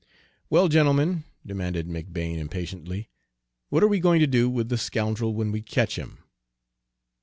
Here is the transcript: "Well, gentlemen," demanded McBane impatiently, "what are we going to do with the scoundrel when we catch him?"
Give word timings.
"Well, 0.49 0.67
gentlemen," 0.67 1.25
demanded 1.45 1.87
McBane 1.87 2.39
impatiently, 2.39 3.11
"what 3.69 3.83
are 3.83 3.87
we 3.87 3.99
going 3.99 4.19
to 4.21 4.25
do 4.25 4.49
with 4.49 4.69
the 4.69 4.77
scoundrel 4.79 5.35
when 5.35 5.51
we 5.51 5.61
catch 5.61 5.95
him?" 5.95 6.23